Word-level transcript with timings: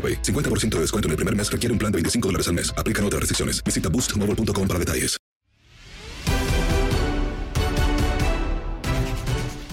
AroPay. 0.00 0.22
50% 0.22 0.76
de 0.76 0.80
descuento 0.80 1.08
en 1.08 1.10
el 1.10 1.16
primer 1.16 1.36
mes 1.36 1.52
requiere 1.52 1.72
un 1.72 1.78
plan 1.78 1.92
de 1.92 1.96
25 1.96 2.28
dólares 2.28 2.48
al 2.48 2.54
mes. 2.54 2.72
Aplican 2.78 3.04
otras 3.04 3.20
restricciones. 3.20 3.62
Visita 3.62 3.90
boostmobile.com 3.90 4.66
para 4.66 4.78
detalles. 4.78 5.20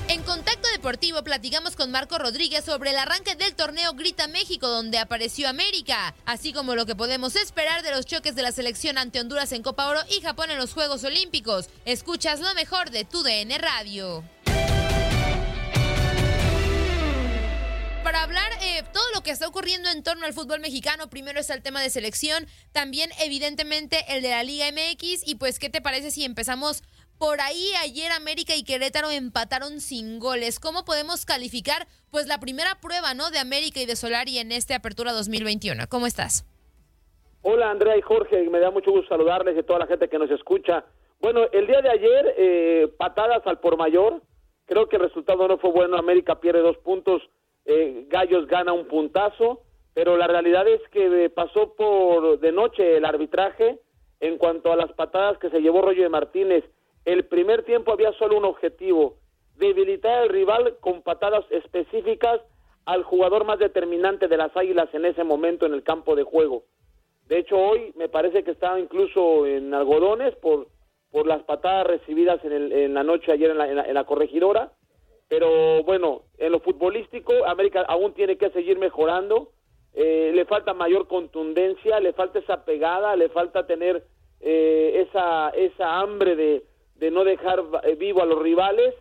En 0.09 0.23
Contacto 0.23 0.69
Deportivo 0.69 1.23
platicamos 1.23 1.75
con 1.75 1.91
Marco 1.91 2.17
Rodríguez 2.17 2.63
sobre 2.63 2.91
el 2.91 2.97
arranque 2.97 3.35
del 3.35 3.55
torneo 3.55 3.93
Grita 3.93 4.27
México 4.27 4.67
donde 4.67 4.99
apareció 4.99 5.49
América, 5.49 6.15
así 6.25 6.53
como 6.53 6.75
lo 6.75 6.85
que 6.85 6.95
podemos 6.95 7.35
esperar 7.35 7.83
de 7.83 7.91
los 7.91 8.05
choques 8.05 8.35
de 8.35 8.41
la 8.41 8.51
selección 8.51 8.97
ante 8.97 9.19
Honduras 9.19 9.51
en 9.51 9.63
Copa 9.63 9.87
Oro 9.87 9.99
y 10.09 10.21
Japón 10.21 10.49
en 10.49 10.57
los 10.57 10.73
Juegos 10.73 11.03
Olímpicos. 11.03 11.69
Escuchas 11.85 12.39
lo 12.39 12.53
mejor 12.53 12.89
de 12.89 13.03
tu 13.03 13.21
DN 13.21 13.57
Radio. 13.57 14.23
Para 18.07 18.23
hablar 18.23 18.49
eh, 18.63 18.83
todo 18.93 19.03
lo 19.13 19.21
que 19.21 19.31
está 19.31 19.49
ocurriendo 19.49 19.89
en 19.89 20.01
torno 20.01 20.25
al 20.25 20.31
fútbol 20.31 20.61
mexicano, 20.61 21.09
primero 21.09 21.41
está 21.41 21.53
el 21.53 21.61
tema 21.61 21.81
de 21.81 21.89
selección, 21.89 22.45
también 22.71 23.09
evidentemente 23.21 23.97
el 24.07 24.21
de 24.21 24.29
la 24.29 24.43
Liga 24.43 24.63
MX 24.71 25.27
y 25.27 25.35
pues 25.35 25.59
¿qué 25.59 25.69
te 25.69 25.81
parece 25.81 26.09
si 26.09 26.23
empezamos 26.23 26.83
por 27.19 27.41
ahí? 27.41 27.73
Ayer 27.83 28.13
América 28.13 28.55
y 28.55 28.63
Querétaro 28.63 29.11
empataron 29.11 29.81
sin 29.81 30.19
goles. 30.19 30.61
¿Cómo 30.61 30.85
podemos 30.85 31.25
calificar 31.25 31.85
pues 32.09 32.27
la 32.27 32.39
primera 32.39 32.79
prueba, 32.79 33.13
¿no? 33.13 33.29
de 33.29 33.39
América 33.39 33.81
y 33.81 33.85
de 33.85 33.97
Solari 33.97 34.37
en 34.37 34.53
este 34.53 34.73
Apertura 34.73 35.11
2021? 35.11 35.83
¿Cómo 35.89 36.07
estás? 36.07 36.45
Hola 37.41 37.71
Andrea 37.71 37.97
y 37.97 38.01
Jorge, 38.01 38.41
me 38.49 38.61
da 38.61 38.71
mucho 38.71 38.91
gusto 38.91 39.09
saludarles 39.09 39.59
y 39.59 39.63
toda 39.63 39.79
la 39.79 39.87
gente 39.87 40.07
que 40.07 40.17
nos 40.17 40.31
escucha. 40.31 40.85
Bueno, 41.19 41.41
el 41.51 41.67
día 41.67 41.81
de 41.81 41.89
ayer, 41.89 42.35
eh, 42.37 42.87
patadas 42.97 43.45
al 43.45 43.59
por 43.59 43.75
mayor, 43.75 44.21
creo 44.65 44.87
que 44.87 44.95
el 44.95 45.01
resultado 45.01 45.45
no 45.49 45.57
fue 45.57 45.71
bueno, 45.71 45.97
América 45.97 46.39
pierde 46.39 46.61
dos 46.61 46.77
puntos 46.77 47.21
eh, 47.67 48.05
Gallos 48.07 48.47
gana 48.47 48.71
un 48.71 48.87
puntazo, 48.87 49.61
pero 49.93 50.15
la 50.15 50.25
realidad 50.25 50.65
es 50.67 50.81
que 50.89 51.25
eh, 51.25 51.29
pasó 51.29 51.73
por 51.75 52.39
de 52.39 52.51
noche 52.53 52.95
el 52.95 53.03
arbitraje 53.03 53.79
en 54.21 54.37
cuanto 54.37 54.71
a 54.71 54.77
las 54.77 54.91
patadas 54.93 55.37
que 55.37 55.49
se 55.49 55.59
llevó 55.59 55.81
Roger 55.81 56.09
Martínez. 56.09 56.63
El 57.03 57.25
primer 57.25 57.63
tiempo 57.63 57.91
había 57.91 58.13
solo 58.13 58.37
un 58.37 58.45
objetivo, 58.45 59.17
debilitar 59.57 60.23
al 60.23 60.29
rival 60.29 60.77
con 60.79 61.01
patadas 61.01 61.43
específicas 61.51 62.39
al 62.85 63.03
jugador 63.03 63.43
más 63.43 63.59
determinante 63.59 64.29
de 64.29 64.37
las 64.37 64.55
Águilas 64.55 64.87
en 64.93 65.03
ese 65.03 65.25
momento 65.25 65.65
en 65.65 65.73
el 65.73 65.83
campo 65.83 66.15
de 66.15 66.23
juego. 66.23 66.63
De 67.27 67.39
hecho, 67.39 67.57
hoy 67.57 67.91
me 67.97 68.07
parece 68.07 68.45
que 68.45 68.51
estaba 68.51 68.79
incluso 68.79 69.45
en 69.45 69.73
algodones 69.73 70.33
por, 70.37 70.69
por 71.11 71.27
las 71.27 71.43
patadas 71.43 71.85
recibidas 71.85 72.43
en, 72.45 72.53
el, 72.53 72.71
en 72.71 72.93
la 72.93 73.03
noche 73.03 73.33
ayer 73.33 73.51
en 73.51 73.57
la, 73.57 73.67
en 73.67 73.93
la 73.93 74.05
corregidora 74.05 74.71
pero 75.27 75.83
bueno, 75.83 76.23
en 76.37 76.51
lo 76.51 76.59
futbolístico, 76.59 77.33
América 77.45 77.81
aún 77.87 78.13
tiene 78.13 78.37
que 78.37 78.49
seguir 78.51 78.77
mejorando. 78.79 79.51
Eh, 79.93 80.31
le 80.33 80.45
falta 80.45 80.73
mayor 80.73 81.07
contundencia, 81.07 81.99
le 81.99 82.13
falta 82.13 82.39
esa 82.39 82.63
pegada, 82.63 83.15
le 83.15 83.29
falta 83.29 83.65
tener 83.65 84.03
eh, 84.39 85.05
esa, 85.07 85.49
esa 85.49 85.99
hambre 85.99 86.35
de, 86.35 86.63
de 86.95 87.11
no 87.11 87.23
dejar 87.23 87.63
eh, 87.83 87.95
vivo 87.95 88.21
a 88.21 88.25
los 88.25 88.41
rivales. 88.41 88.93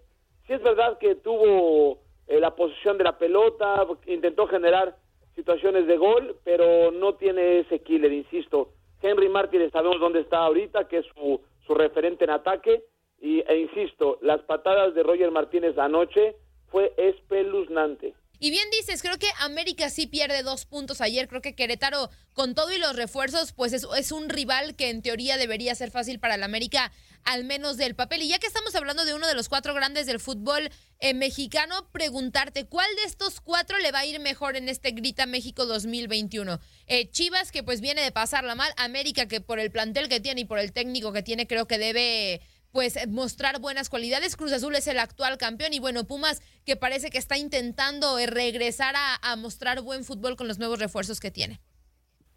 Sí 0.46 0.54
es 0.54 0.62
verdad 0.62 0.98
que 0.98 1.14
tuvo 1.16 1.98
la 2.28 2.56
posición 2.56 2.98
de 2.98 3.04
la 3.04 3.18
pelota, 3.18 3.86
intentó 4.06 4.48
generar 4.48 4.96
situaciones 5.36 5.86
de 5.86 5.96
gol, 5.96 6.36
pero 6.42 6.90
no 6.90 7.14
tiene 7.14 7.60
ese 7.60 7.80
killer, 7.80 8.12
insisto. 8.12 8.70
Henry 9.00 9.28
Martínez 9.28 9.70
sabemos 9.70 10.00
dónde 10.00 10.20
está 10.20 10.38
ahorita, 10.38 10.88
que 10.88 10.98
es 10.98 11.06
su, 11.14 11.40
su 11.66 11.74
referente 11.74 12.24
en 12.24 12.30
ataque 12.30 12.82
y, 13.20 13.40
e 13.40 13.58
insisto, 13.58 14.18
las 14.22 14.40
patadas 14.42 14.94
de 14.94 15.02
Roger 15.02 15.30
Martínez 15.30 15.76
anoche 15.78 16.36
fue 16.70 16.92
espeluznante. 16.96 18.14
Y 18.38 18.50
bien 18.50 18.68
dices, 18.70 19.00
creo 19.00 19.18
que 19.18 19.28
América 19.40 19.88
sí 19.88 20.06
pierde 20.06 20.42
dos 20.42 20.66
puntos 20.66 21.00
ayer. 21.00 21.26
Creo 21.26 21.40
que 21.40 21.54
Querétaro, 21.54 22.10
con 22.34 22.54
todo 22.54 22.70
y 22.70 22.78
los 22.78 22.94
refuerzos, 22.94 23.52
pues 23.52 23.72
es, 23.72 23.86
es, 23.96 24.12
un 24.12 24.28
rival 24.28 24.76
que 24.76 24.90
en 24.90 25.00
teoría 25.00 25.38
debería 25.38 25.74
ser 25.74 25.90
fácil 25.90 26.20
para 26.20 26.34
el 26.34 26.42
América, 26.42 26.92
al 27.24 27.44
menos 27.44 27.78
del 27.78 27.94
papel. 27.94 28.22
Y 28.22 28.28
ya 28.28 28.38
que 28.38 28.46
estamos 28.46 28.74
hablando 28.74 29.06
de 29.06 29.14
uno 29.14 29.26
de 29.26 29.34
los 29.34 29.48
cuatro 29.48 29.72
grandes 29.72 30.06
del 30.06 30.20
fútbol 30.20 30.68
eh, 31.00 31.14
mexicano, 31.14 31.88
preguntarte, 31.92 32.66
¿cuál 32.66 32.94
de 32.96 33.04
estos 33.04 33.40
cuatro 33.40 33.78
le 33.78 33.90
va 33.90 34.00
a 34.00 34.06
ir 34.06 34.20
mejor 34.20 34.56
en 34.56 34.68
este 34.68 34.90
Grita 34.90 35.24
México 35.24 35.64
2021? 35.64 36.60
Eh, 36.88 37.08
Chivas, 37.10 37.50
que 37.52 37.62
pues 37.62 37.80
viene 37.80 38.02
de 38.02 38.12
pasarla 38.12 38.54
mal. 38.54 38.70
América, 38.76 39.28
que 39.28 39.40
por 39.40 39.58
el 39.58 39.70
plantel 39.70 40.10
que 40.10 40.20
tiene 40.20 40.42
y 40.42 40.44
por 40.44 40.58
el 40.58 40.72
técnico 40.72 41.14
que 41.14 41.22
tiene, 41.22 41.46
creo 41.46 41.66
que 41.66 41.78
debe 41.78 42.42
pues 42.76 42.98
eh, 42.98 43.06
mostrar 43.08 43.58
buenas 43.58 43.88
cualidades. 43.88 44.36
Cruz 44.36 44.52
Azul 44.52 44.74
es 44.74 44.86
el 44.86 44.98
actual 44.98 45.38
campeón 45.38 45.72
y 45.72 45.80
bueno, 45.80 46.04
Pumas 46.04 46.42
que 46.66 46.76
parece 46.76 47.08
que 47.08 47.16
está 47.16 47.38
intentando 47.38 48.18
eh, 48.18 48.26
regresar 48.26 48.94
a, 48.94 49.34
mostrar 49.36 49.80
buen 49.80 50.04
fútbol 50.04 50.36
con 50.36 50.46
los 50.46 50.58
nuevos 50.58 50.78
refuerzos 50.78 51.18
que 51.18 51.30
tiene. 51.30 51.58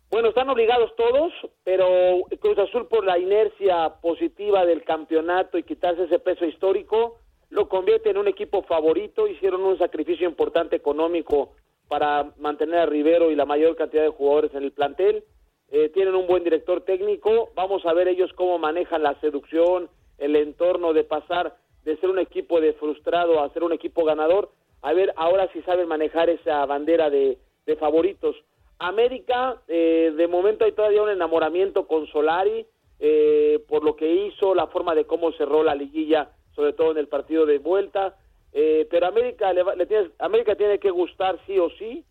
Bueno, 0.10 0.30
están 0.30 0.50
obligados 0.50 0.96
todos, 0.96 1.34
pero 1.66 2.24
Cruz 2.40 2.58
Azul 2.58 2.88
por 2.88 3.04
la 3.04 3.20
inercia 3.20 3.96
positiva 4.02 4.66
del 4.66 4.86
campeonato 4.86 5.58
y 5.58 5.64
quitarse 5.64 6.06
ese 6.06 6.20
peso 6.20 6.46
histórico, 6.46 7.18
lo 7.50 7.68
convierte 7.68 8.10
en 8.10 8.18
un 8.18 8.30
equipo 8.30 8.64
favorito, 8.64 9.28
hicieron 9.28 9.62
un 9.66 9.78
sacrificio 9.78 10.26
importante 10.26 10.78
económico 10.78 11.52
para 11.90 12.32
mantener 12.38 12.80
a 12.80 12.86
Rivero 12.86 13.30
y 13.30 13.36
la 13.36 13.46
mayor 13.46 13.76
cantidad 13.76 14.04
de 14.04 14.10
jugadores 14.10 14.54
en 14.54 14.64
el 14.64 14.72
plantel. 14.72 15.26
Eh, 15.68 15.90
tienen 15.90 16.16
un 16.16 16.28
buen 16.28 16.46
director 16.46 16.82
técnico, 16.86 17.50
vamos 17.56 17.86
a 17.86 17.94
ver 17.94 18.08
ellos 18.08 18.32
cómo 18.34 18.58
manejan 18.58 19.04
la 19.04 19.20
seducción, 19.20 19.90
el 20.20 20.36
entorno 20.36 20.94
de 20.94 21.04
pasar 21.04 21.56
de 21.84 21.98
ser 21.98 22.10
un 22.10 22.20
equipo 22.20 22.60
de 22.62 22.74
frustrado 22.74 23.42
a 23.42 23.50
ser 23.50 23.64
un 23.64 23.74
equipo 23.74 24.04
ganador, 24.06 24.52
a 24.82 24.94
ver 24.94 25.14
ahora 25.16 25.50
si 25.54 25.62
saben 25.64 25.88
manejar 25.88 26.30
esa 26.30 26.66
bandera 26.66 27.10
de, 27.10 27.38
favoritos. 27.80 28.36
América, 28.80 29.62
eh, 29.68 30.12
de 30.16 30.28
momento 30.28 30.66
hay 30.66 30.72
todavía 30.72 31.04
un 31.04 31.10
enamoramiento 31.10 31.86
con 31.86 32.08
Solari, 32.08 32.66
eh, 33.00 33.64
por 33.68 33.84
lo 33.84 33.96
que 33.96 34.12
hizo, 34.12 34.56
la 34.56 34.66
forma 34.68 34.96
de 34.96 35.06
cómo 35.06 35.32
cerró 35.34 35.64
la 35.64 35.76
liguilla, 35.76 36.32
sobre 36.56 36.74
todo 36.74 36.92
en 36.92 36.98
el 36.98 37.08
partido 37.08 37.46
de 37.46 37.60
vuelta. 37.60 38.18
Eh, 38.54 38.88
pero 38.90 39.06
América, 39.06 39.54
le, 39.54 39.64
le 39.76 40.12
América 40.18 40.56
tiene 40.56 40.80
que 40.80 40.90
gustar 40.90 41.40
sí 41.46 41.60
o 41.60 41.70
sí, 41.78 42.04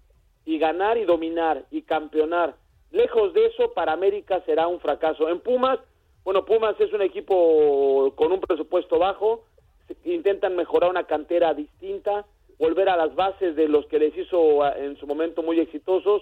y 0.45 0.59
ganar 0.59 0.97
y 0.97 1.05
dominar 1.05 1.65
y 1.71 1.83
campeonar. 1.83 2.55
Lejos 2.91 3.35
de 3.35 3.47
eso, 3.47 3.73
para 3.75 3.93
América 3.93 4.41
será 4.47 4.67
un 4.67 4.81
fracaso. 4.81 5.29
En 5.29 5.41
Pumas, 5.41 5.79
bueno, 6.29 6.45
Pumas 6.45 6.79
es 6.79 6.93
un 6.93 7.01
equipo 7.01 8.13
con 8.15 8.33
un 8.33 8.41
presupuesto 8.43 8.99
bajo, 8.99 9.47
intentan 10.05 10.57
mejorar 10.57 10.91
una 10.91 11.07
cantera 11.07 11.55
distinta, 11.55 12.27
volver 12.59 12.91
a 12.91 12.99
las 12.99 13.15
bases 13.15 13.57
de 13.57 13.67
los 13.67 13.87
que 13.87 13.99
les 13.99 14.15
hizo 14.15 14.63
en 14.77 14.99
su 14.99 15.07
momento 15.07 15.43
muy 15.43 15.59
exitosos. 15.59 16.21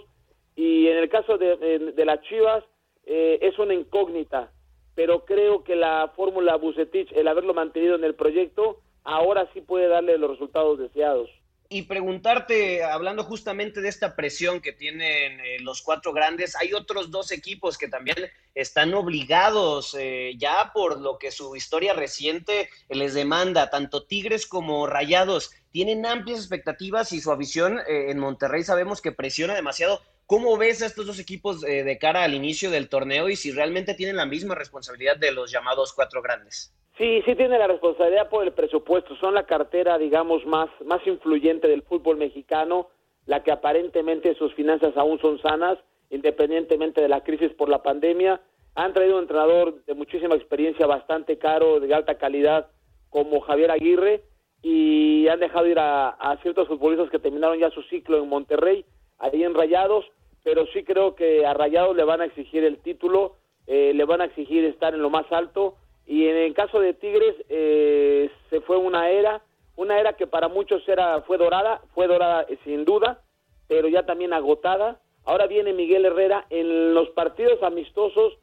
Y 0.54 0.86
en 0.86 0.98
el 0.98 1.08
caso 1.08 1.38
de, 1.38 1.56
de, 1.92 2.04
las 2.04 2.20
Chivas, 2.22 2.62
eh, 3.04 3.40
es 3.42 3.58
una 3.58 3.74
incógnita, 3.74 4.52
pero 4.94 5.24
creo 5.24 5.64
que 5.64 5.74
la 5.74 6.12
fórmula 6.14 6.54
Bucetich, 6.54 7.10
el 7.10 7.26
haberlo 7.26 7.52
mantenido 7.52 7.96
en 7.96 8.04
el 8.04 8.14
proyecto, 8.14 8.78
ahora 9.02 9.50
sí 9.54 9.60
puede 9.60 9.88
darle 9.88 10.18
los 10.18 10.30
resultados 10.30 10.78
deseados 10.78 11.28
y 11.68 11.82
preguntarte, 11.82 12.84
hablando 12.84 13.24
justamente 13.24 13.80
de 13.80 13.88
esta 13.88 14.14
presión 14.14 14.60
que 14.60 14.72
tienen 14.72 15.40
eh, 15.40 15.56
los 15.60 15.82
cuatro 15.82 16.12
grandes, 16.12 16.54
hay 16.54 16.72
otros 16.72 17.10
dos 17.10 17.32
equipos 17.32 17.76
que 17.76 17.88
también 17.88 18.16
están 18.56 18.92
obligados 18.94 19.94
eh, 19.94 20.32
ya 20.36 20.72
por 20.74 21.00
lo 21.00 21.18
que 21.18 21.30
su 21.30 21.54
historia 21.54 21.92
reciente 21.92 22.68
les 22.88 23.14
demanda, 23.14 23.70
tanto 23.70 24.04
Tigres 24.04 24.48
como 24.48 24.88
Rayados, 24.88 25.52
tienen 25.70 26.04
amplias 26.04 26.40
expectativas 26.40 27.12
y 27.12 27.20
su 27.20 27.30
afición 27.30 27.78
eh, 27.78 28.10
en 28.10 28.18
Monterrey 28.18 28.64
sabemos 28.64 29.00
que 29.00 29.12
presiona 29.12 29.54
demasiado. 29.54 30.00
¿Cómo 30.26 30.56
ves 30.56 30.82
a 30.82 30.86
estos 30.86 31.06
dos 31.06 31.20
equipos 31.20 31.60
de 31.60 31.98
cara 32.00 32.24
al 32.24 32.34
inicio 32.34 32.68
del 32.72 32.88
torneo 32.88 33.28
y 33.28 33.36
si 33.36 33.52
realmente 33.52 33.94
tienen 33.94 34.16
la 34.16 34.26
misma 34.26 34.56
responsabilidad 34.56 35.16
de 35.16 35.30
los 35.30 35.52
llamados 35.52 35.92
cuatro 35.92 36.20
grandes? 36.20 36.74
Sí, 36.98 37.22
sí 37.26 37.34
tiene 37.34 37.58
la 37.58 37.66
responsabilidad 37.66 38.30
por 38.30 38.44
el 38.44 38.52
presupuesto. 38.52 39.14
Son 39.16 39.34
la 39.34 39.44
cartera, 39.44 39.98
digamos, 39.98 40.44
más, 40.46 40.70
más 40.84 41.06
influyente 41.06 41.68
del 41.68 41.82
fútbol 41.82 42.16
mexicano, 42.16 42.88
la 43.26 43.42
que 43.42 43.52
aparentemente 43.52 44.34
sus 44.34 44.54
finanzas 44.54 44.96
aún 44.96 45.20
son 45.20 45.40
sanas, 45.42 45.78
independientemente 46.10 47.00
de 47.00 47.08
la 47.08 47.22
crisis 47.22 47.52
por 47.52 47.68
la 47.68 47.82
pandemia. 47.82 48.40
Han 48.74 48.92
traído 48.92 49.16
un 49.16 49.22
entrenador 49.22 49.84
de 49.84 49.94
muchísima 49.94 50.34
experiencia, 50.34 50.86
bastante 50.86 51.38
caro, 51.38 51.80
de 51.80 51.94
alta 51.94 52.18
calidad, 52.18 52.68
como 53.10 53.40
Javier 53.40 53.70
Aguirre, 53.70 54.22
y 54.62 55.28
han 55.28 55.40
dejado 55.40 55.66
ir 55.66 55.78
a, 55.78 56.38
ciertos 56.42 56.68
futbolistas 56.68 57.10
que 57.10 57.18
terminaron 57.18 57.58
ya 57.58 57.70
su 57.70 57.82
ciclo 57.82 58.18
en 58.18 58.28
Monterrey, 58.28 58.84
ahí 59.18 59.42
en 59.44 59.54
Rayados, 59.54 60.04
pero 60.42 60.66
sí 60.66 60.84
creo 60.84 61.14
que 61.14 61.46
a 61.46 61.54
Rayados 61.54 61.96
le 61.96 62.04
van 62.04 62.20
a 62.20 62.26
exigir 62.26 62.64
el 62.64 62.78
título, 62.78 63.36
eh, 63.66 63.92
le 63.94 64.04
van 64.04 64.20
a 64.20 64.26
exigir 64.26 64.64
estar 64.64 64.94
en 64.94 65.02
lo 65.02 65.10
más 65.10 65.30
alto 65.30 65.76
y 66.06 66.28
en 66.28 66.36
el 66.36 66.54
caso 66.54 66.80
de 66.80 66.94
Tigres 66.94 67.34
eh, 67.48 68.30
se 68.48 68.60
fue 68.60 68.76
una 68.76 69.10
era, 69.10 69.42
una 69.74 69.98
era 69.98 70.12
que 70.12 70.28
para 70.28 70.48
muchos 70.48 70.88
era 70.88 71.20
fue 71.22 71.36
dorada, 71.36 71.82
fue 71.94 72.06
dorada 72.06 72.46
eh, 72.48 72.58
sin 72.64 72.84
duda, 72.84 73.22
pero 73.66 73.88
ya 73.88 74.06
también 74.06 74.32
agotada. 74.32 75.00
Ahora 75.26 75.46
viene 75.48 75.72
Miguel 75.72 76.04
Herrera 76.04 76.46
en 76.50 76.94
los 76.94 77.10
partidos 77.10 77.62
amistosos. 77.62 78.38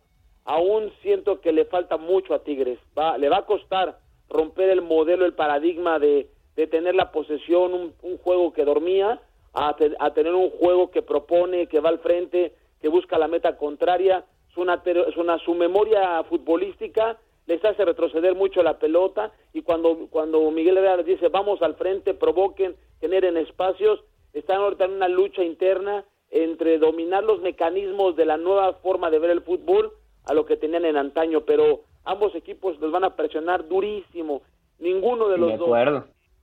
Aún 0.46 0.92
siento 1.02 1.40
que 1.40 1.54
le 1.54 1.66
falta 1.66 1.98
mucho 1.98 2.34
a 2.34 2.44
Tigres. 2.44 2.78
Va, 2.98 3.18
le 3.18 3.30
va 3.30 3.38
a 3.38 3.46
costar 3.46 4.00
romper 4.30 4.70
el 4.70 4.82
modelo, 4.82 5.26
el 5.26 5.34
paradigma 5.34 5.98
de, 5.98 6.30
de 6.58 6.68
tener 6.68 6.96
la 6.96 7.12
posesión, 7.12 7.74
un, 7.74 8.18
juego 8.18 8.52
que 8.52 8.66
dormía, 8.66 9.22
a, 9.54 9.76
a, 10.00 10.14
tener 10.14 10.34
un 10.36 10.50
juego 10.50 10.92
que 10.92 11.02
propone, 11.02 11.68
que 11.68 11.80
va 11.80 11.90
al 11.90 12.00
frente, 12.00 12.54
que 12.82 12.90
busca 12.90 13.18
la 13.18 13.30
meta 13.30 13.58
contraria. 13.58 14.26
Es 14.52 14.58
una, 14.58 14.82
es 14.86 15.18
una 15.18 15.40
su 15.40 15.56
memoria 15.56 16.22
futbolística 16.26 17.18
les 17.46 17.64
hace 17.66 17.84
retroceder 17.84 18.36
mucho 18.36 18.64
la 18.64 18.80
pelota 18.80 19.32
y 19.52 19.62
cuando, 19.64 20.08
cuando 20.10 20.50
Miguel 20.52 20.78
Herrera 20.78 20.98
les 20.98 21.06
dice 21.06 21.28
vamos 21.28 21.62
al 21.62 21.76
frente, 21.76 22.14
provoquen, 22.14 22.76
generen 23.02 23.38
espacios, 23.38 24.02
están 24.34 24.62
ahorita 24.62 24.86
en 24.86 24.94
una 24.94 25.08
lucha 25.08 25.44
interna 25.44 26.06
entre 26.34 26.80
dominar 26.80 27.24
los 27.24 27.42
mecanismos 27.42 28.16
de 28.16 28.26
la 28.26 28.38
nueva 28.38 28.74
forma 28.74 29.12
de 29.12 29.20
ver 29.20 29.30
el 29.30 29.42
fútbol 29.42 29.94
a 30.26 30.34
lo 30.34 30.48
que 30.48 30.58
tenían 30.58 30.84
en 30.84 30.98
antaño, 30.98 31.42
pero 31.42 31.82
ambos 32.06 32.34
equipos 32.34 32.80
los 32.80 32.92
van 32.92 33.04
a 33.04 33.16
presionar 33.16 33.68
durísimo. 33.68 34.42
Ninguno 34.80 35.30
de 35.30 35.38
los 35.38 35.60
dos 35.60 35.70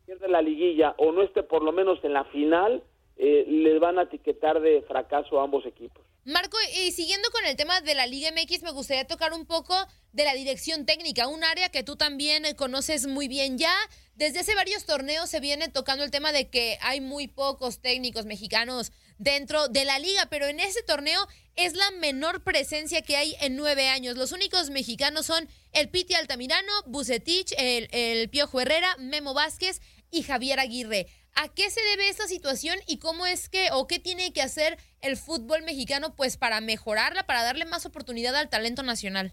pierde 0.06 0.28
la 0.28 0.42
liguilla 0.42 0.94
o 0.96 1.10
no 1.10 1.22
esté 1.22 1.42
por 1.42 1.64
lo 1.64 1.72
menos 1.72 1.98
en 2.04 2.12
la 2.12 2.22
final, 2.24 2.84
eh, 3.16 3.44
les 3.48 3.80
van 3.80 3.98
a 3.98 4.02
etiquetar 4.02 4.60
de 4.60 4.82
fracaso 4.82 5.40
a 5.40 5.44
ambos 5.44 5.66
equipos. 5.66 6.04
Marco, 6.24 6.58
y 6.76 6.92
siguiendo 6.92 7.30
con 7.30 7.46
el 7.46 7.56
tema 7.56 7.80
de 7.80 7.94
la 7.94 8.06
Liga 8.06 8.30
MX, 8.30 8.62
me 8.62 8.72
gustaría 8.72 9.06
tocar 9.06 9.32
un 9.32 9.46
poco 9.46 9.74
de 10.12 10.24
la 10.24 10.34
dirección 10.34 10.84
técnica, 10.84 11.26
un 11.26 11.42
área 11.44 11.70
que 11.70 11.82
tú 11.82 11.96
también 11.96 12.44
conoces 12.56 13.06
muy 13.06 13.26
bien 13.26 13.56
ya. 13.56 13.74
Desde 14.16 14.40
hace 14.40 14.54
varios 14.54 14.84
torneos 14.84 15.30
se 15.30 15.40
viene 15.40 15.68
tocando 15.68 16.04
el 16.04 16.10
tema 16.10 16.30
de 16.32 16.50
que 16.50 16.76
hay 16.82 17.00
muy 17.00 17.26
pocos 17.26 17.80
técnicos 17.80 18.26
mexicanos 18.26 18.92
dentro 19.16 19.68
de 19.68 19.86
la 19.86 19.98
liga, 19.98 20.26
pero 20.28 20.46
en 20.46 20.60
ese 20.60 20.82
torneo 20.82 21.26
es 21.56 21.72
la 21.72 21.90
menor 21.92 22.44
presencia 22.44 23.00
que 23.00 23.16
hay 23.16 23.34
en 23.40 23.56
nueve 23.56 23.88
años. 23.88 24.18
Los 24.18 24.32
únicos 24.32 24.68
mexicanos 24.68 25.24
son 25.24 25.48
el 25.72 25.88
Piti 25.88 26.12
Altamirano, 26.14 26.72
Bucetich, 26.86 27.54
el, 27.56 27.88
el 27.92 28.28
Piojo 28.28 28.60
Herrera, 28.60 28.94
Memo 28.98 29.32
Vázquez 29.32 29.80
y 30.10 30.22
Javier 30.22 30.60
Aguirre. 30.60 31.06
¿A 31.34 31.48
qué 31.54 31.70
se 31.70 31.80
debe 31.90 32.08
esta 32.08 32.24
situación 32.24 32.76
y 32.86 32.98
cómo 32.98 33.26
es 33.26 33.48
que 33.48 33.68
o 33.72 33.86
qué 33.86 33.98
tiene 33.98 34.32
que 34.32 34.42
hacer 34.42 34.76
el 35.00 35.16
fútbol 35.16 35.62
mexicano 35.62 36.08
pues 36.16 36.36
para 36.36 36.60
mejorarla, 36.60 37.22
para 37.22 37.42
darle 37.42 37.64
más 37.64 37.86
oportunidad 37.86 38.34
al 38.36 38.50
talento 38.50 38.82
nacional? 38.82 39.32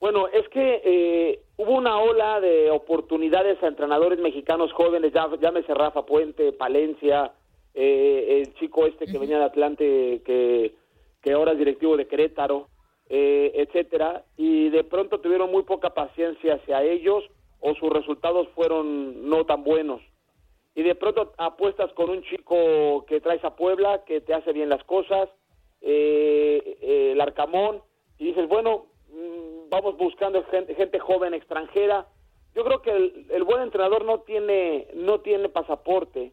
Bueno, 0.00 0.28
es 0.28 0.46
que 0.50 0.82
eh, 0.84 1.40
hubo 1.56 1.72
una 1.72 1.98
ola 1.98 2.40
de 2.40 2.70
oportunidades 2.70 3.62
a 3.62 3.68
entrenadores 3.68 4.18
mexicanos 4.18 4.70
jóvenes, 4.72 5.12
ya, 5.14 5.26
llámese 5.40 5.72
Rafa 5.72 6.04
Puente, 6.04 6.52
Palencia, 6.52 7.32
eh, 7.72 8.42
el 8.42 8.54
chico 8.56 8.86
este 8.86 9.06
que 9.06 9.18
venía 9.18 9.38
de 9.38 9.44
Atlante, 9.44 10.22
que, 10.26 10.74
que 11.22 11.32
ahora 11.32 11.52
es 11.52 11.58
directivo 11.58 11.96
de 11.96 12.06
Querétaro, 12.06 12.68
eh, 13.08 13.52
etcétera, 13.54 14.24
y 14.36 14.68
de 14.68 14.84
pronto 14.84 15.20
tuvieron 15.20 15.50
muy 15.50 15.62
poca 15.62 15.94
paciencia 15.94 16.56
hacia 16.56 16.82
ellos 16.82 17.24
o 17.60 17.74
sus 17.74 17.88
resultados 17.90 18.48
fueron 18.54 19.28
no 19.30 19.46
tan 19.46 19.64
buenos 19.64 20.02
y 20.74 20.82
de 20.82 20.94
pronto 20.94 21.32
apuestas 21.38 21.92
con 21.92 22.10
un 22.10 22.22
chico 22.22 23.04
que 23.06 23.20
traes 23.20 23.44
a 23.44 23.54
Puebla, 23.54 24.04
que 24.04 24.20
te 24.20 24.34
hace 24.34 24.52
bien 24.52 24.68
las 24.68 24.82
cosas, 24.84 25.28
eh, 25.80 26.78
eh, 26.80 27.12
el 27.12 27.20
Arcamón, 27.20 27.82
y 28.18 28.26
dices, 28.26 28.48
bueno, 28.48 28.86
mm, 29.08 29.68
vamos 29.70 29.96
buscando 29.96 30.42
gente, 30.44 30.74
gente, 30.74 30.98
joven 30.98 31.34
extranjera. 31.34 32.08
Yo 32.54 32.64
creo 32.64 32.82
que 32.82 32.90
el, 32.90 33.44
buen 33.44 33.62
entrenador 33.62 34.04
no 34.04 34.20
tiene, 34.20 34.88
no 34.94 35.20
tiene 35.20 35.48
pasaporte, 35.48 36.32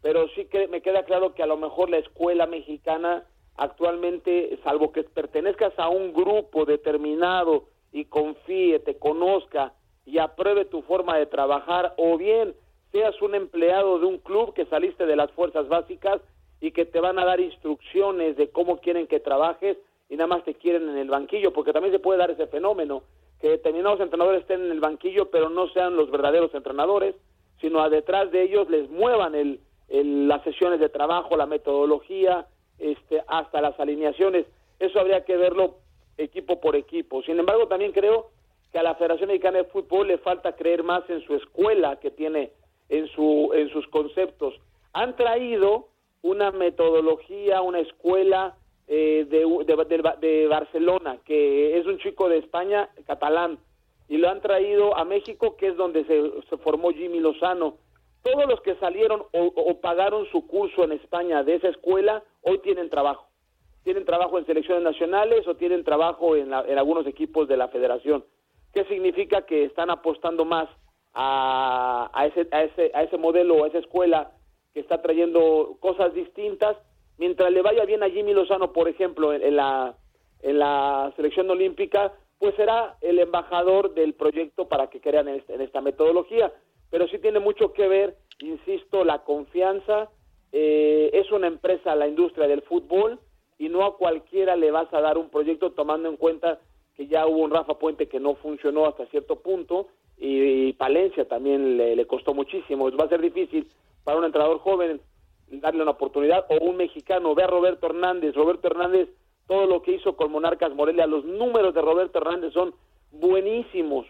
pero 0.00 0.28
sí 0.28 0.46
que 0.46 0.66
me 0.68 0.80
queda 0.80 1.04
claro 1.04 1.34
que 1.34 1.42
a 1.42 1.46
lo 1.46 1.56
mejor 1.56 1.90
la 1.90 1.98
escuela 1.98 2.46
mexicana 2.46 3.26
actualmente, 3.56 4.58
salvo 4.64 4.92
que 4.92 5.04
pertenezcas 5.04 5.72
a 5.78 5.88
un 5.88 6.12
grupo 6.12 6.64
determinado 6.64 7.68
y 7.92 8.06
confíe, 8.06 8.80
te 8.80 8.98
conozca 8.98 9.74
y 10.04 10.18
apruebe 10.18 10.64
tu 10.64 10.82
forma 10.82 11.16
de 11.16 11.26
trabajar, 11.26 11.94
o 11.96 12.18
bien 12.18 12.54
seas 12.94 13.20
un 13.22 13.34
empleado 13.34 13.98
de 13.98 14.06
un 14.06 14.18
club 14.18 14.54
que 14.54 14.66
saliste 14.66 15.04
de 15.04 15.16
las 15.16 15.28
fuerzas 15.32 15.66
básicas 15.66 16.20
y 16.60 16.70
que 16.70 16.86
te 16.86 17.00
van 17.00 17.18
a 17.18 17.24
dar 17.24 17.40
instrucciones 17.40 18.36
de 18.36 18.50
cómo 18.50 18.78
quieren 18.78 19.08
que 19.08 19.18
trabajes 19.18 19.76
y 20.08 20.14
nada 20.14 20.28
más 20.28 20.44
te 20.44 20.54
quieren 20.54 20.88
en 20.88 20.98
el 20.98 21.10
banquillo, 21.10 21.52
porque 21.52 21.72
también 21.72 21.92
se 21.92 21.98
puede 21.98 22.20
dar 22.20 22.30
ese 22.30 22.46
fenómeno, 22.46 23.02
que 23.40 23.48
determinados 23.48 23.98
entrenadores 23.98 24.42
estén 24.42 24.64
en 24.66 24.70
el 24.70 24.78
banquillo, 24.78 25.28
pero 25.28 25.48
no 25.48 25.66
sean 25.70 25.96
los 25.96 26.08
verdaderos 26.08 26.54
entrenadores, 26.54 27.16
sino 27.60 27.80
a 27.80 27.88
detrás 27.88 28.30
de 28.30 28.42
ellos 28.42 28.70
les 28.70 28.88
muevan 28.88 29.34
el, 29.34 29.58
las 29.88 30.44
sesiones 30.44 30.78
de 30.78 30.88
trabajo, 30.88 31.36
la 31.36 31.46
metodología, 31.46 32.46
este, 32.78 33.24
hasta 33.26 33.60
las 33.60 33.78
alineaciones. 33.80 34.46
Eso 34.78 35.00
habría 35.00 35.24
que 35.24 35.36
verlo 35.36 35.78
equipo 36.16 36.60
por 36.60 36.76
equipo. 36.76 37.22
Sin 37.24 37.40
embargo, 37.40 37.66
también 37.66 37.90
creo 37.90 38.30
que 38.70 38.78
a 38.78 38.84
la 38.84 38.94
Federación 38.94 39.30
Mexicana 39.30 39.58
de 39.58 39.64
Fútbol 39.64 40.06
le 40.06 40.18
falta 40.18 40.54
creer 40.54 40.84
más 40.84 41.02
en 41.10 41.22
su 41.22 41.34
escuela 41.34 41.96
que 41.96 42.12
tiene 42.12 42.52
en, 42.88 43.08
su, 43.08 43.50
en 43.54 43.68
sus 43.70 43.86
conceptos. 43.88 44.54
Han 44.92 45.16
traído 45.16 45.88
una 46.22 46.50
metodología, 46.50 47.60
una 47.60 47.80
escuela 47.80 48.56
eh, 48.86 49.26
de, 49.28 49.64
de, 50.20 50.46
Barcelona, 50.46 51.18
que 51.24 51.78
es 51.78 51.86
un 51.86 51.98
chico 51.98 52.28
de 52.28 52.38
España, 52.38 52.88
catalán, 53.06 53.58
y 54.08 54.18
lo 54.18 54.28
han 54.28 54.40
traído 54.40 54.96
a 54.96 55.04
México, 55.04 55.56
que 55.56 55.68
es 55.68 55.76
donde 55.76 56.04
se, 56.04 56.56
formó 56.58 56.90
Jimmy 56.90 57.20
Lozano. 57.20 57.76
Todos 58.22 58.46
los 58.46 58.60
que 58.62 58.74
salieron 58.76 59.22
o, 59.32 59.80
pagaron 59.80 60.26
su 60.30 60.46
curso 60.46 60.84
en 60.84 60.92
España 60.92 61.42
de 61.42 61.56
esa 61.56 61.68
escuela, 61.68 62.22
hoy 62.42 62.58
tienen 62.58 62.88
trabajo. 62.88 63.26
Tienen 63.82 64.06
trabajo 64.06 64.38
en 64.38 64.46
selecciones 64.46 64.82
nacionales 64.82 65.46
o 65.46 65.56
tienen 65.56 65.84
trabajo 65.84 66.36
en, 66.36 66.52
en 66.52 66.78
algunos 66.78 67.06
equipos 67.06 67.48
de 67.48 67.58
la 67.58 67.68
federación. 67.68 68.24
¿Qué 68.72 68.84
significa? 68.84 69.42
Que 69.44 69.64
están 69.64 69.90
apostando 69.90 70.46
más 70.46 70.68
a, 71.14 72.26
ese, 72.26 72.48
a, 72.50 72.64
ese, 72.64 72.90
a 72.94 73.02
ese 73.02 73.16
modelo, 73.16 73.64
a 73.64 73.68
esa 73.68 73.78
escuela 73.78 74.32
que 74.72 74.80
está 74.80 75.00
trayendo 75.00 75.76
cosas 75.80 76.12
distintas 76.14 76.76
mientras 77.18 77.52
le 77.52 77.62
vaya 77.62 77.84
bien 77.84 78.02
a 78.02 78.10
Jimmy 78.10 78.34
Lozano, 78.34 78.72
por 78.72 78.88
ejemplo, 78.88 79.32
en, 79.32 79.56
la, 79.56 79.94
en 80.42 80.58
la 80.58 81.12
selección 81.16 81.48
olímpica, 81.48 82.12
pues 82.38 82.54
será 82.56 82.96
el 83.00 83.18
embajador 83.20 83.94
del 83.94 84.14
proyecto 84.14 84.68
para 84.68 84.88
que 84.88 85.00
crean 85.00 85.28
en, 85.28 85.44
en 85.48 85.60
esta 85.60 85.80
metodología. 85.80 86.52
Pero 86.90 87.06
sí 87.08 87.18
tiene 87.18 87.38
mucho 87.38 87.72
que 87.72 87.88
ver, 87.88 88.16
insisto, 88.40 89.04
la 89.04 89.22
confianza. 89.22 90.10
Eh, 90.52 91.10
es 91.12 91.30
una 91.30 91.46
empresa, 91.46 91.94
la 91.94 92.08
industria 92.08 92.46
del 92.48 92.62
fútbol, 92.62 93.20
y 93.58 93.68
no 93.68 93.84
a 93.84 93.96
cualquiera 93.96 94.56
le 94.56 94.70
vas 94.70 94.92
a 94.92 95.00
dar 95.00 95.16
un 95.16 95.30
proyecto 95.30 95.72
tomando 95.72 96.08
en 96.08 96.16
cuenta 96.16 96.58
que 96.96 97.06
ya 97.06 97.26
hubo 97.26 97.38
un 97.38 97.50
Rafa 97.50 97.78
Puente 97.78 98.08
que 98.08 98.20
no 98.20 98.34
funcionó 98.34 98.86
hasta 98.86 99.06
cierto 99.06 99.36
punto 99.36 99.88
y, 100.16 100.72
Palencia 100.74 101.26
también 101.26 101.76
le, 101.76 101.96
le, 101.96 102.06
costó 102.06 102.34
muchísimo. 102.34 102.90
Va 102.92 103.04
a 103.04 103.08
ser 103.08 103.20
difícil 103.20 103.68
para 104.02 104.18
un 104.18 104.24
entrenador 104.24 104.58
joven 104.58 105.00
darle 105.48 105.82
una 105.82 105.92
oportunidad 105.92 106.46
o 106.48 106.56
un 106.56 106.76
mexicano. 106.76 107.34
Ve 107.34 107.44
a 107.44 107.48
Roberto 107.48 107.86
Hernández. 107.86 108.34
Roberto 108.34 108.68
Hernández, 108.68 109.08
todo 109.46 109.66
lo 109.66 109.82
que 109.82 109.92
hizo 109.92 110.16
con 110.16 110.32
Monarcas 110.32 110.74
Morelia, 110.74 111.06
los 111.06 111.24
números 111.24 111.74
de 111.74 111.82
Roberto 111.82 112.18
Hernández 112.18 112.52
son 112.52 112.74
buenísimos 113.10 114.06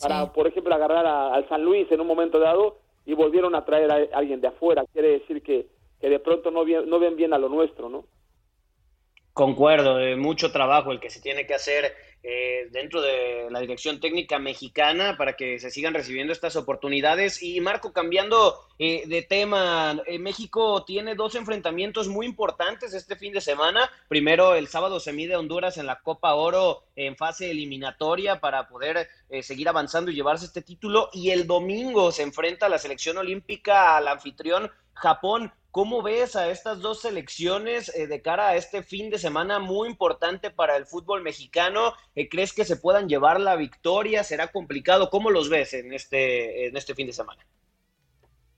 para, 0.00 0.32
por 0.32 0.46
ejemplo, 0.46 0.74
agarrar 0.74 1.06
al 1.06 1.48
San 1.48 1.62
Luis 1.64 1.90
en 1.90 2.00
un 2.00 2.06
momento 2.06 2.38
dado 2.38 2.78
y 3.04 3.14
volvieron 3.14 3.54
a 3.54 3.64
traer 3.64 3.90
a 3.90 4.18
alguien 4.18 4.40
de 4.40 4.48
afuera. 4.48 4.84
Quiere 4.92 5.20
decir 5.20 5.42
que, 5.42 5.66
que 6.00 6.08
de 6.08 6.18
pronto 6.18 6.50
no, 6.50 6.64
no 6.64 6.98
ven 6.98 7.16
bien 7.16 7.32
a 7.32 7.38
lo 7.38 7.48
nuestro, 7.48 7.88
¿no? 7.88 8.04
Concuerdo, 9.32 9.96
de 9.96 10.16
mucho 10.16 10.52
trabajo 10.52 10.92
el 10.92 11.00
que 11.00 11.08
se 11.08 11.20
tiene 11.20 11.46
que 11.46 11.54
hacer 11.54 11.92
eh, 12.22 12.68
dentro 12.70 13.00
de 13.00 13.48
la 13.50 13.60
dirección 13.60 13.98
técnica 13.98 14.38
mexicana 14.38 15.16
para 15.16 15.34
que 15.34 15.58
se 15.58 15.70
sigan 15.70 15.94
recibiendo 15.94 16.32
estas 16.32 16.56
oportunidades. 16.56 17.42
Y 17.42 17.60
Marco, 17.60 17.92
cambiando 17.92 18.60
eh, 18.84 19.04
de 19.06 19.22
tema, 19.22 20.02
eh, 20.06 20.18
México 20.18 20.84
tiene 20.84 21.14
dos 21.14 21.34
enfrentamientos 21.36 22.08
muy 22.08 22.26
importantes 22.26 22.94
este 22.94 23.14
fin 23.16 23.32
de 23.32 23.40
semana. 23.40 23.88
Primero, 24.08 24.54
el 24.54 24.66
sábado 24.66 24.98
se 24.98 25.12
mide 25.12 25.36
Honduras 25.36 25.76
en 25.78 25.86
la 25.86 26.00
Copa 26.00 26.34
Oro 26.34 26.84
en 26.96 27.16
fase 27.16 27.50
eliminatoria 27.50 28.40
para 28.40 28.68
poder 28.68 29.08
seguir 29.42 29.68
avanzando 29.68 30.10
y 30.10 30.14
llevarse 30.14 30.46
este 30.46 30.62
título. 30.62 31.10
Y 31.12 31.30
el 31.30 31.46
domingo 31.46 32.10
se 32.10 32.22
enfrenta 32.22 32.68
la 32.68 32.78
selección 32.78 33.18
olímpica 33.18 33.96
al 33.96 34.08
anfitrión 34.08 34.70
Japón. 34.94 35.52
¿Cómo 35.70 36.02
ves 36.02 36.36
a 36.36 36.50
estas 36.50 36.80
dos 36.80 37.00
selecciones 37.00 37.88
eh, 37.96 38.06
de 38.06 38.20
cara 38.20 38.48
a 38.48 38.56
este 38.56 38.82
fin 38.82 39.08
de 39.08 39.18
semana 39.18 39.58
muy 39.58 39.88
importante 39.88 40.50
para 40.50 40.76
el 40.76 40.84
fútbol 40.84 41.22
mexicano? 41.22 41.94
Eh, 42.14 42.28
¿Crees 42.28 42.52
que 42.52 42.66
se 42.66 42.76
puedan 42.76 43.08
llevar 43.08 43.40
la 43.40 43.56
victoria? 43.56 44.22
¿Será 44.22 44.48
complicado? 44.48 45.08
¿Cómo 45.08 45.30
los 45.30 45.48
ves 45.48 45.72
en 45.72 45.94
este, 45.94 46.66
en 46.66 46.76
este 46.76 46.94
fin 46.94 47.06
de 47.06 47.14
semana? 47.14 47.42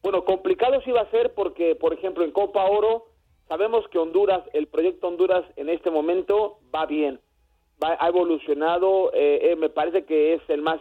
Bueno, 0.04 0.24
complicado 0.24 0.80
sí 0.82 0.92
va 0.92 1.00
a 1.00 1.10
ser 1.10 1.34
porque, 1.34 1.74
por 1.74 1.92
ejemplo, 1.92 2.22
en 2.22 2.30
Copa 2.30 2.64
Oro 2.66 3.06
sabemos 3.48 3.88
que 3.88 3.98
Honduras, 3.98 4.44
el 4.52 4.68
proyecto 4.68 5.08
Honduras 5.08 5.44
en 5.56 5.68
este 5.68 5.90
momento 5.90 6.58
va 6.72 6.86
bien, 6.86 7.18
va, 7.82 7.96
ha 7.98 8.08
evolucionado, 8.08 9.10
eh, 9.14 9.56
me 9.58 9.68
parece 9.68 10.04
que 10.04 10.34
es 10.34 10.42
el 10.48 10.62
más 10.62 10.80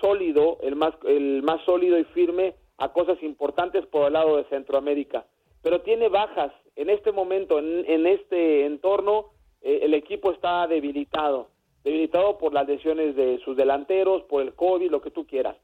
sólido, 0.00 0.56
el 0.62 0.76
más, 0.76 0.94
el 1.06 1.42
más 1.42 1.60
sólido 1.66 1.98
y 1.98 2.04
firme 2.04 2.54
a 2.78 2.92
cosas 2.92 3.22
importantes 3.22 3.84
por 3.86 4.06
el 4.06 4.14
lado 4.14 4.38
de 4.38 4.44
Centroamérica 4.44 5.26
pero 5.64 5.80
tiene 5.80 6.08
bajas. 6.08 6.52
En 6.76 6.90
este 6.90 7.10
momento, 7.10 7.58
en, 7.58 8.06
este 8.06 8.66
entorno, 8.66 9.30
eh, 9.62 9.80
el 9.82 9.94
equipo 9.94 10.30
está 10.30 10.66
debilitado, 10.66 11.48
debilitado 11.82 12.36
por 12.36 12.52
las 12.52 12.68
lesiones 12.68 13.16
de 13.16 13.40
sus 13.44 13.56
delanteros, 13.56 14.22
por 14.24 14.42
el 14.42 14.54
COVID, 14.54 14.90
lo 14.90 15.00
que 15.00 15.10
tú 15.10 15.26
quieras. 15.26 15.56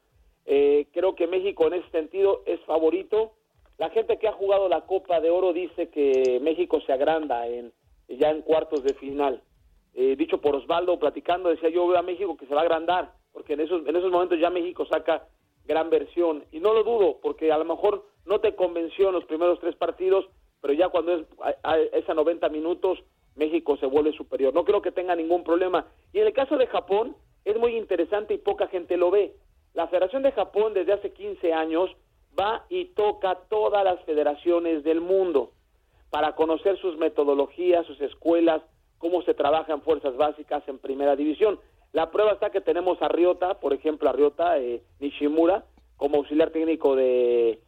Eh, 0.45 0.87
creo 0.91 1.15
que 1.15 1.27
México 1.27 1.67
en 1.67 1.73
ese 1.73 1.89
sentido 1.89 2.43
es 2.45 2.59
favorito. 2.61 3.33
La 3.77 3.89
gente 3.89 4.17
que 4.17 4.27
ha 4.27 4.33
jugado 4.33 4.69
la 4.69 4.81
Copa 4.81 5.19
de 5.19 5.29
Oro 5.29 5.53
dice 5.53 5.89
que 5.89 6.39
México 6.41 6.81
se 6.81 6.93
agranda 6.93 7.47
en, 7.47 7.71
ya 8.07 8.29
en 8.29 8.41
cuartos 8.41 8.83
de 8.83 8.93
final. 8.93 9.41
Eh, 9.93 10.15
dicho 10.15 10.39
por 10.39 10.55
Osvaldo, 10.55 10.99
platicando, 10.99 11.49
decía 11.49 11.69
yo 11.69 11.87
veo 11.87 11.97
a 11.97 12.03
México 12.03 12.37
que 12.37 12.45
se 12.45 12.53
va 12.53 12.61
a 12.61 12.63
agrandar, 12.63 13.13
porque 13.33 13.53
en 13.53 13.61
esos, 13.61 13.85
en 13.85 13.95
esos 13.95 14.11
momentos 14.11 14.39
ya 14.39 14.49
México 14.49 14.85
saca 14.85 15.27
gran 15.65 15.89
versión. 15.89 16.45
Y 16.51 16.59
no 16.59 16.73
lo 16.73 16.83
dudo, 16.83 17.19
porque 17.21 17.51
a 17.51 17.57
lo 17.57 17.65
mejor 17.65 18.05
no 18.25 18.39
te 18.39 18.55
convenció 18.55 19.09
en 19.09 19.15
los 19.15 19.25
primeros 19.25 19.59
tres 19.59 19.75
partidos, 19.75 20.25
pero 20.61 20.73
ya 20.73 20.89
cuando 20.89 21.13
es 21.13 22.09
a, 22.09 22.13
90 22.13 22.49
minutos, 22.49 22.99
México 23.35 23.77
se 23.77 23.85
vuelve 23.85 24.13
superior. 24.13 24.53
No 24.53 24.63
creo 24.63 24.81
que 24.81 24.91
tenga 24.91 25.15
ningún 25.15 25.43
problema. 25.43 25.87
Y 26.13 26.19
en 26.19 26.27
el 26.27 26.33
caso 26.33 26.57
de 26.57 26.67
Japón, 26.67 27.15
es 27.45 27.57
muy 27.57 27.75
interesante 27.75 28.33
y 28.33 28.37
poca 28.37 28.67
gente 28.67 28.97
lo 28.97 29.09
ve. 29.09 29.33
La 29.73 29.87
Federación 29.87 30.23
de 30.23 30.31
Japón 30.31 30.73
desde 30.73 30.93
hace 30.93 31.11
15 31.11 31.53
años 31.53 31.89
va 32.39 32.65
y 32.69 32.85
toca 32.85 33.35
todas 33.49 33.83
las 33.83 33.99
federaciones 34.05 34.83
del 34.83 35.01
mundo 35.01 35.51
para 36.09 36.35
conocer 36.35 36.77
sus 36.77 36.97
metodologías, 36.97 37.85
sus 37.85 37.99
escuelas, 38.01 38.61
cómo 38.97 39.21
se 39.23 39.33
trabaja 39.33 39.73
en 39.73 39.81
fuerzas 39.81 40.15
básicas 40.17 40.63
en 40.67 40.77
primera 40.77 41.15
división. 41.15 41.59
La 41.93 42.11
prueba 42.11 42.33
está 42.33 42.51
que 42.51 42.61
tenemos 42.61 43.01
a 43.01 43.07
Ryota, 43.07 43.59
por 43.59 43.73
ejemplo, 43.73 44.09
a 44.09 44.13
Ryota 44.13 44.57
eh, 44.59 44.81
Nishimura, 44.99 45.65
como 45.97 46.17
auxiliar 46.17 46.51
técnico 46.51 46.95
de, 46.95 47.59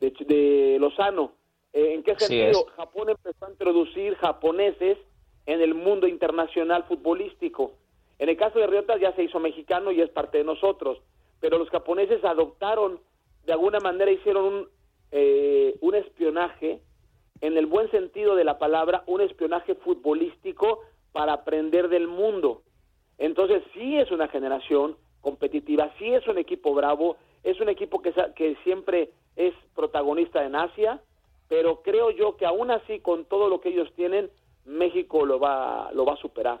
de, 0.00 0.76
Lozano. 0.78 1.32
Eh, 1.72 1.94
¿En 1.94 2.02
qué 2.02 2.18
sentido? 2.18 2.66
Japón 2.76 3.10
empezó 3.10 3.46
a 3.46 3.50
introducir 3.50 4.14
japoneses 4.16 4.98
en 5.46 5.60
el 5.60 5.74
mundo 5.74 6.06
internacional 6.06 6.84
futbolístico. 6.84 7.72
En 8.18 8.28
el 8.28 8.36
caso 8.36 8.58
de 8.58 8.66
Riota 8.66 8.96
ya 8.98 9.12
se 9.14 9.24
hizo 9.24 9.40
mexicano 9.40 9.92
y 9.92 10.00
es 10.00 10.08
parte 10.10 10.38
de 10.38 10.44
nosotros, 10.44 10.98
pero 11.40 11.58
los 11.58 11.70
japoneses 11.70 12.24
adoptaron, 12.24 13.00
de 13.44 13.52
alguna 13.52 13.80
manera 13.80 14.10
hicieron 14.10 14.44
un, 14.44 14.68
eh, 15.12 15.76
un 15.80 15.94
espionaje, 15.94 16.80
en 17.40 17.56
el 17.56 17.66
buen 17.66 17.90
sentido 17.90 18.34
de 18.34 18.44
la 18.44 18.58
palabra, 18.58 19.02
un 19.06 19.20
espionaje 19.20 19.74
futbolístico 19.74 20.80
para 21.12 21.34
aprender 21.34 21.88
del 21.88 22.08
mundo. 22.08 22.62
Entonces 23.18 23.62
sí 23.74 23.96
es 23.96 24.10
una 24.10 24.28
generación 24.28 24.96
competitiva, 25.20 25.92
sí 25.98 26.12
es 26.12 26.26
un 26.28 26.38
equipo 26.38 26.74
bravo, 26.74 27.16
es 27.42 27.60
un 27.60 27.68
equipo 27.68 28.00
que, 28.00 28.12
que 28.34 28.56
siempre 28.64 29.10
es 29.36 29.54
protagonista 29.74 30.44
en 30.44 30.56
Asia, 30.56 31.00
pero 31.48 31.82
creo 31.82 32.10
yo 32.10 32.36
que 32.36 32.46
aún 32.46 32.70
así, 32.70 33.00
con 33.00 33.24
todo 33.24 33.48
lo 33.48 33.60
que 33.60 33.68
ellos 33.68 33.92
tienen, 33.94 34.30
México 34.64 35.24
lo 35.24 35.38
va, 35.38 35.90
lo 35.92 36.04
va 36.04 36.14
a 36.14 36.18
superar. 36.18 36.60